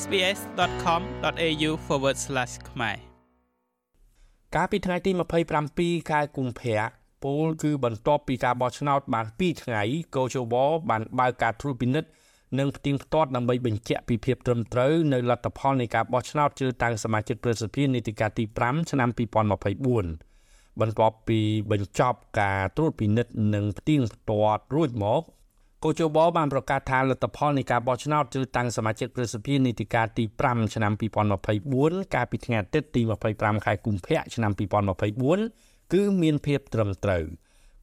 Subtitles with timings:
[0.00, 1.70] sbs.com.au/
[2.70, 2.96] ខ្មែរ
[4.54, 5.10] កាលពីថ្ងៃទី
[5.60, 6.82] 27ខែកុម្ភៈ
[7.24, 9.82] ពលគឺបន្ទាប់ពីការបោះឆ្នោតបាន2ថ្ងៃ
[10.16, 10.54] កោជវ
[10.90, 12.08] បានបើកការត្រួតពិនិត្យ
[12.58, 21.40] និងផ្ទៀងផ្ទាត់ដើម្បីបញ្ជាក់ពីភាពត្រឹមត្រូវនៅលទ្ធផលនៃការបោះឆ្នោតជ្រើសតាំងសមាជិកប្រសិទ្ធិនីតិកាលទី5ឆ្នាំ2024បន្ទាប់ពី
[21.70, 25.22] បញ្ចប់ការត្រួតពិនិត្យនិងផ្ទៀងផ្ទាត់រួចមក
[25.84, 30.92] កោជបបានប្រកាសថាលទ្ធផលនៃការបោះឆ្នោតជ្រើសតាំងសមាជិកប្រសិទ្ធិនីតិកាលទី5ឆ្នាំ
[31.52, 33.02] 2024កាលពីថ្ងៃអាទិត្យទី
[33.34, 34.52] 25ខែកុម្ភៈឆ្នាំ
[35.22, 37.24] 2024គឺមានភាពត្រឹមត្រូវ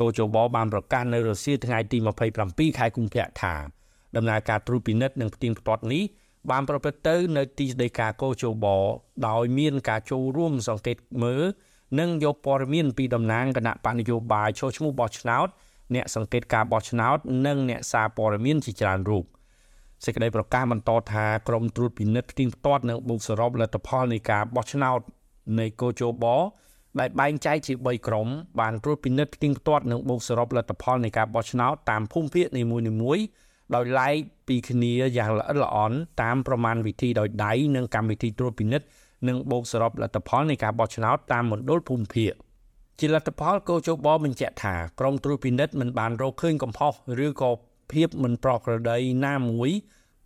[0.00, 1.98] កោជបបានប្រកាសនៅរសៀលថ្ងៃទី
[2.38, 3.54] 27ខែកុម្ភៈថា
[4.16, 6.02] ដំណើរការត្រួតពិនិត្យនិងផ្ទៀងផ្ទាត់នេះ
[6.50, 8.66] បានប្រព្រឹត្តទៅនៅទីស្តីការកោជប
[9.28, 11.42] ដោយមានការចូលរួមសង្កេតមើល
[12.00, 15.48] និងយកព័ត៌មានពីតំណាងគណៈបកនយោបាយចូលឈ្មោះបោះឆ្នោត
[15.94, 19.24] អ្នកសង្កេតការបោះឆ្នោត និងអ្នកសារព័ត៌មានជាច្រើនរូប
[20.04, 25.00] សេចក្តីប្រកាសបន្តថាក្រមត្រួតពិនិត្យផ្ទៀងផ្ទាត់និងបូកសរុបលទ្ធផលនៃការបោះឆ្នោត
[25.58, 26.24] នៃកោជប
[27.00, 28.28] ដែលបែងចែកជា3ក្រុម
[28.60, 32.62] បានត្រួតពិនិត្យផ្ទៀងផ្ទាត់និងបូកសរុបលទ្ធផលនៃការបោះឆ្នោតតាមភូមិភាគនី
[33.02, 33.24] មួយៗ
[33.74, 34.14] ដោយឡែក
[34.48, 38.86] ពីគ្នាយ៉ាងល្អិតល្អន់តាមប្រមាណវិធីដោយដៃនិងកម្មវិធីត្រួតពិនិត្យ
[39.28, 42.32] និងបូកសរុបលទ្ធផលនៃការបោះឆ្នោតតាមមណ្ឌលភូមិភាគ
[43.00, 46.92] ជាលទ្ធផលកោជបបញ្ជាក់ថាក្រមត្រួតពិនិត្យមិនបានរកឃើញកំហុស
[47.24, 47.50] ឬក៏
[47.92, 49.70] ភាពមិនប្រក្រតីណាមួយ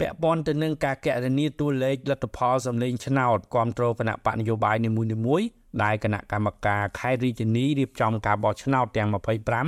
[0.00, 4.90] ពាក់ព័ន្ធទៅនឹងការកណនាតួលេខលទ្ធផលសម្លេងឆ្នោតគ្រប់គ្រងគណៈបកនយោបាយនី
[5.26, 5.46] មួយៗ
[5.82, 9.08] ដែលគណៈកម្មការខេត្តរាជធានីរៀបចំការបោះឆ្នោតទាំង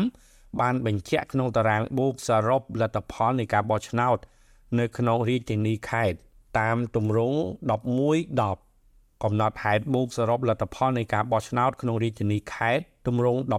[0.00, 4.18] 25បានបញ្ជាក់ក្នុងតារាងបូកសរុបលទ្ធផលនៃការបោះឆ្នោត
[4.78, 6.16] នៅក្នុងរាជធានីខេត្ត
[6.58, 7.38] តាមទម្រង់
[8.10, 13.50] 11 10កំណត់ហេតុបូកសរុបលទ្ធផលនៃការបោះឆ្នោតក្នុងរាជធានីខេត្ត ទម្រង់11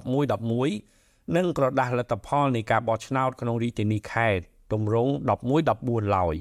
[0.59, 6.36] 11និងក្រដាស់លទ្ធផលនៃការបោះឆ្នោតក្នុងរាជធានីខេត្តទម្រង់11 14ឡើយ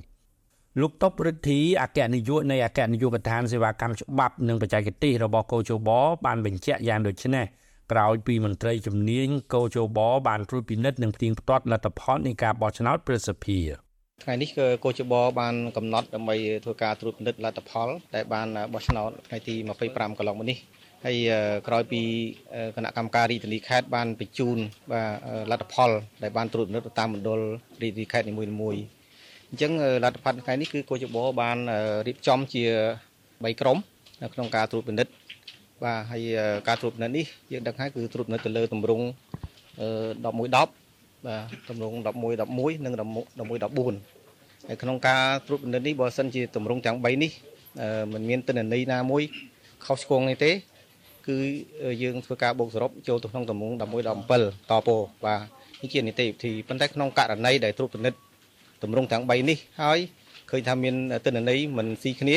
[0.81, 5.89] លោកតបរិទ្ធីអគ្គនាយកនៃអគ្គនាយកដ្ឋានសេវាកម្មច្បាប់និងបច្ចេកទេសរបស់កោជប
[6.27, 7.45] បានបញ្ជាក់យ៉ាងដូចនេះ
[7.93, 9.99] ក្រោយពីមន្ត្រីជំនាញកោជប
[10.29, 13.73] បានត្រួតពិនិត្យនិងផ្ទៀងផ្ទាត់លទ្ធផលនៃការបោះឆ្នោតប្រសិទ្ធភាព
[14.25, 19.55] ថ្ងៃនេះគឺកោជបបានកំណត់ដើម្បីធ្វើការត្រួតពិនិត្យលទ្ធផលដែលបានបោះឆ្នោតថ្ងៃទី
[19.87, 20.59] 25កន្លងមកនេះ
[21.07, 21.19] ហើយ
[21.67, 22.03] ក្រោយពី
[22.77, 24.59] គណៈកម្មការរាជធានីខេត្តបានបញ្ជូន
[24.93, 25.91] បាទលទ្ធផល
[26.23, 27.41] ដែលបានត្រួតពិនិត្យតាមមណ្ឌល
[27.83, 28.83] រាជធានីខេត្តនីមួយៗ
[29.51, 29.73] អញ្ចឹង
[30.05, 31.59] លទ្ធផលថ្ងៃនេះគឺកោជបបាន
[32.07, 32.65] រៀបចំជា
[33.13, 33.77] 3ក្រុម
[34.23, 35.13] នៅក្នុងការត្រួតពិនិត្យ
[35.85, 36.23] បាទហើយ
[36.69, 40.69] ការត្រួតពិនិត្យនេះយើងដឹងហើយគឺត្រួតពិនិត្យទៅលើទម្រង់11 10បាទ
[41.71, 42.07] តម្រង11
[42.79, 43.05] 11និង11
[43.41, 47.33] 14ហើយក្នុងការត្រួតពិនិត្យនេះបើសិនជាតម្រងទាំង3នេះ
[48.13, 49.23] មិនមានទិន្នន័យណាមួយ
[49.87, 50.53] ខុសឆ្គងនេះទេ
[51.29, 51.39] គឺ
[52.03, 55.41] យើងធ្វើការបូកសរុបចូលទៅក្នុងតម្រង11 17តពោបាទ
[55.81, 58.19] នេះជានីតិវិធីប៉ុន្តែក្នុងករណីដែលត្រួតពិនិត្យ
[58.83, 59.99] តម្រងទាំង3នេះហើយ
[60.51, 60.95] ឃើញថាមាន
[61.25, 62.37] ទិន្នន័យមិនស៊ីគ្នា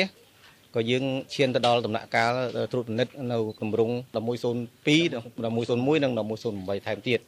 [0.76, 1.04] ក៏យើង
[1.34, 2.32] ឈានទៅដល់ដំណាក់កាល
[2.72, 7.20] ត្រួតពិនិត្យនៅតម្រង1102 1101និង1108ថែមទៀត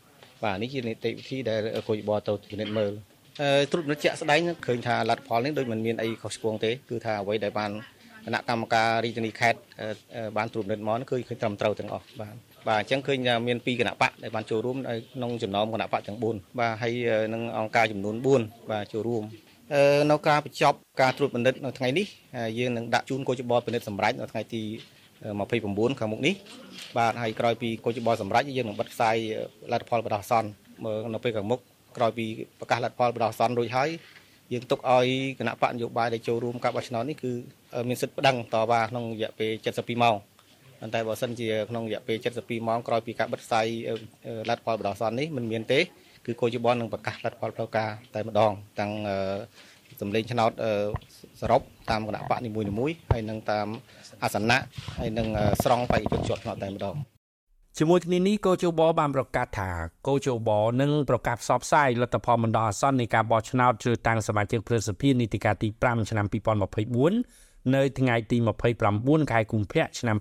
[0.44, 2.92] បាទនេះជានីតិវិធីដែលគយបទៅពិនិត្យមើល
[3.72, 7.72] ត្រួតពិនិត្យជាក់ស្ដែងឃើញថាលទ្ធផលនេះដូចមិនមានអីខុសឆ្គងទេគឺថាអ្វីដែលបាន
[8.26, 9.60] គណៈកម្មការរាជធានីខេត្ត
[10.38, 12.36] បានត្រួតពិនិត្យមកគឺឃើញត្រឹមត្រូវទាំងអស់បាទ
[12.68, 13.18] បាទអញ្ចឹងឃើញ
[13.48, 14.78] មានពីរគណៈបកដែលបានចូលរួម
[15.16, 16.94] ក្នុងចំណោមគណៈបកទាំង4បាទហើយ
[17.34, 19.24] នឹងអង្គការចំនួន4បាទចូលរួម
[20.12, 22.06] នៅការបញ្ចប់ការត្រួតពិនិត្យនៅថ្ងៃនេះ
[22.60, 24.64] យើងនឹងដាក់ជូនកោជបពិនិត្យសម្រាប់នៅថ្ងៃទី
[25.32, 26.34] 29ខាងមុខនេះ
[26.98, 29.16] បាទហើយក្រោយពីកោជបសម្រាប់យើងនឹងបិទផ្សាយ
[29.72, 30.50] លទ្ធផលបដោះអាសន្ន
[31.14, 31.60] នៅពេលខាងមុខ
[31.98, 32.26] ក្រោយពី
[32.60, 33.90] ប្រកាសលទ្ធផលបដោះអាសន្នរួចហើយ
[34.54, 35.08] យើងទុកឲ្យ
[35.40, 37.32] គណៈបកនយោបាយដែលចូលរួមការបោះឆ្នោតនេះគឺ
[37.88, 40.16] មានសិទ្ធិប្តឹងតវ៉ាក្នុងរយៈពេល72ម៉ោង
[40.80, 43.66] ប៉ុន្តែបើសិនជាក្នុងរយៈពេល72ម៉ោងក្រោយពីការបិទផ្សាយ
[44.50, 45.80] លទ្ធផលបដោះអាសន្ននេះមិនមានទេ
[46.26, 48.92] គឺកោជបនឹងប្រកាសលទ្ធផលផ្លូវការតែម្ដងទាំង
[50.02, 50.52] សម្លេងឆ្នោត
[51.42, 53.68] សរុបតាមគណៈបកនីមួយៗហើយនឹងតាម
[54.24, 54.60] អាសនៈ
[55.00, 55.28] ហើយនឹង
[55.64, 56.98] ស្រង់បេក្ខជនជាប់ឆ្នោតតែម្ដង
[57.80, 59.70] ជាមួយគ្នានេះកោជបបានប្រកាសថា
[60.08, 60.50] កោជប
[60.82, 66.26] នឹងប្រកាសផ្សព្វផ្សាយលទ្ធផលបណ្ដោះអាសន្ននៃការបោះឆ្នោតជ្រើសតាំងសមាជិកព្រឹទ្ធសភានីតិកាលទី5ឆ្នាំ
[67.04, 68.38] 2024នៅថ្ងៃទី
[68.84, 70.18] 29ខែកុម្ភៈឆ្នាំ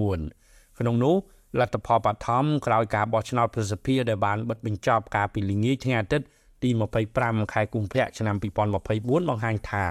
[0.00, 1.16] 2024ក្នុងនោះ
[1.60, 6.26] លទ្ធផលបឋមក្រោយការបោះឆ្នោតព្រឹទ្ធសភាដែលបានបិទបញ្ចប់កាលពីល្ងាចថ្ងៃអាទិត្យ
[6.62, 6.70] ទី
[7.10, 9.86] 25ខែកុម្ភៈឆ្នាំ2024បង្ហាញថា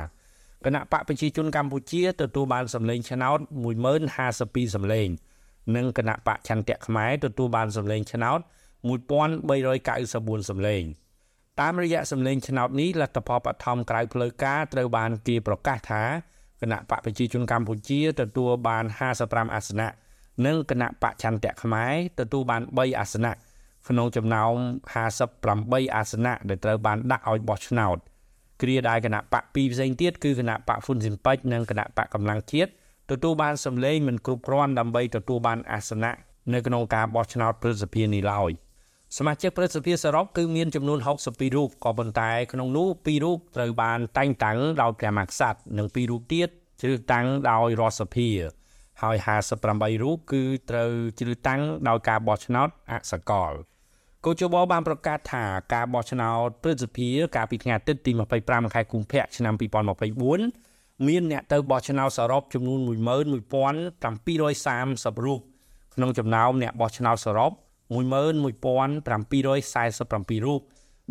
[0.66, 3.40] គណៈបកប្រជាជនកម្ពុជាទទួលបានសម្លេងឆ្នោត
[4.12, 5.10] 10052សម្លេង
[5.76, 8.40] និងគណៈបកឆន្ទៈខ្មែរទទួលបានសម្លេងឆ្នោត
[8.90, 10.84] 1394សម្លេង
[11.60, 16.04] តាមរយៈសម្លេងឆ្នោតនេះលទ្ធផលបឋមក្រៅផ្លូវការត្រូវបានគេប្រកាសថា
[16.62, 18.86] គណៈបកប្រជាជនកម្ពុជាទទួលបាន
[19.20, 19.88] 55អាសនៈ
[20.46, 23.34] និងគណៈបកឆន្ទៈខ្មែរទទួលបាន3អាសនៈ
[23.88, 24.54] ក្នុងចំណោម
[25.26, 27.98] 58អាសនៈដែលត្រូវបានដាក់ឲ្យបោះឆ្នោត
[28.62, 32.72] គ្រាដែលគណៈបកពីរផ្សេងទៀតគឺគណៈបកហ៊ុនស៊ីនប៉ិចនិងគណៈបកកម្លាំងជាតិ
[33.10, 36.12] ទទួលបានសម្លេងមិនគ្រប់គ្រាន់ដើម្បីទទួលបានអាសនៈ
[36.54, 38.52] នៅក្នុងការបោះឆ្នោតព្រឹទ្ធសភានេះឡើយ
[39.18, 46.50] សមាជិកព្រឹទ្ធសភាសរុបគឺមានចំនួន62រូបក៏ប៉ុន្តែក្នុងនោះ2រូបត្រូវបានតែងតាំងដោយព្រះមហាក្សត្រនិង2រូបទៀត
[46.82, 48.30] ជ្រើសតាំងដោយរដ្ឋសភា
[49.02, 49.18] ហើយ
[49.60, 53.54] 58រូបគឺត្រូវជ្រើសតាំងដោយការបោះឆ្នោតអសកល
[54.26, 55.44] កោជបបានប្រកាសថា
[55.74, 58.12] ការបោះឆ្នោតព្រឹទ្ធសភាកាលពីថ្ងៃអាទិត្យទី
[58.44, 60.71] 25ខែកុម្ភៈឆ្នាំ2024
[61.08, 62.90] មានអ្នកទៅបោះឆ្នោតសរុបចំនួន11730
[65.26, 65.40] រូប
[65.96, 67.52] ក្នុងចំណោមអ្នកបោះឆ្នោតសរុប
[67.92, 70.62] 11747រូប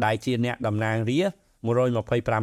[0.05, 1.35] ដែលជាអ្នកតំណាងរាស្ត្រ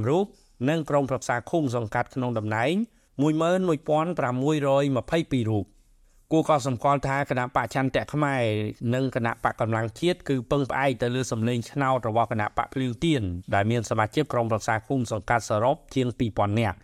[0.04, 0.26] 125រូប
[0.70, 2.74] និងក្រុមប្រឹក្សាឃុំសង្កាត់ក្នុងតំណែង
[3.18, 5.66] 11622រូប
[6.32, 8.42] គួរក៏សម្គាល់ថាគណៈបច្ឆន្ទៈខ្មែរ
[8.94, 13.22] និងគណៈបកកម្លាំងជាតិគឺពឹងផ្អែកទៅលើសម្លេងឆ្នោតរបស់គណៈបកភ្លៀងទៀន
[13.54, 16.78] ដែលមានសមាជិកក្រុមប្រឹក្សាឃុំសង្កាត់សរុបជាង2000នាក់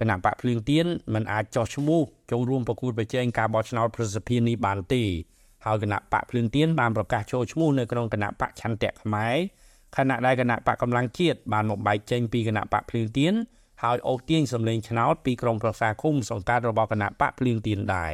[0.00, 2.00] គណៈបកភ្លៀងទៀនមិនអាចចោះឈ្មោះ
[2.30, 5.02] ចូលរួមប្រគួតប្រជែងការបោះឆ្នោតប្រសិទ្ធភាពនេះបានទេ
[5.66, 9.36] ហើយគណៈបកភ្លឿនទៀនបានប្រកាសចូលឈ្មោះនៅក្នុងគណៈបកឆន្ទៈខ្មែរ
[9.96, 13.34] ខណៈដែលគណៈបកកម្លាំងជាតិបានមកបែកចេញពីគណៈបកភ្លឿនទៀន
[13.82, 18.12] ហើយអូសទាញសម្លេងឆ្នោតពីក្រមប្រឹក្សាគុំសង្កាត់របស់គណៈបកភ្លឿនទៀនដែរ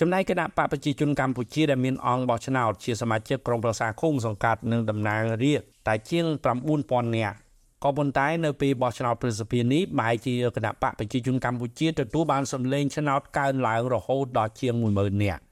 [0.00, 6.26] ចំណែកគណៈបកប្រជាជនកម្ពុជាដែលមានអង្គបោះឆ្នោតជាសមាជិកក្រុមប្រឹក្សាគុំសង្កាត់និងតំណាងរាស្ត្រតែជាង
[6.72, 7.36] 9000នាក់
[7.84, 15.42] ក៏ប៉ុន្តែនៅពេលបោះឆ្នោតប្រសិទ្ធភាពនេះបែរជាគណៈបកប្រជាជនកម្ពុជាទទួលបានសម្លេងឆ្នោតកើនឡើងរហូតដល់ជាង10000នាក់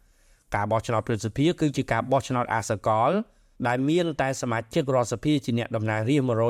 [0.55, 3.11] ការបោះឆ្នោតព្រឹទ្ធសភាគឺជាការបោះឆ្នោតអាសកល
[3.67, 6.43] ដែលមានតែសមាជិករដ្ឋសភាជាអ្នកតំណាងរាស្ត្រ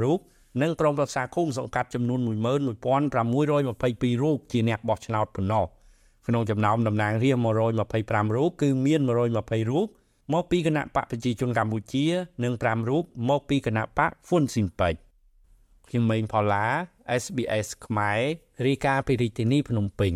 [0.00, 0.18] 125រូប
[0.62, 5.64] និងក្រុមប្រឹក្សាឃុំសង្កាត់ចំនួន11622រូបជាអ្នកបោះឆ្នោតប៉ុណ្ណោះ
[6.26, 7.62] ក្នុងចំណោមតំណាងរាស្ត្រ
[8.28, 9.10] 125រូបគឺមាន120
[9.70, 9.86] រូប
[10.32, 12.04] មកពីគណៈបកប្រជាជនកម្ពុជា
[12.44, 14.94] និង5រូបមកពីគណៈបកហ្វុនស៊ីនប៉ិច
[15.88, 16.66] ខ្ញុំម៉េងផល្លា
[17.22, 18.20] SBS ខ្មែរ
[18.66, 20.14] រាយការណ៍ពីរាជធានីភ្នំពេញ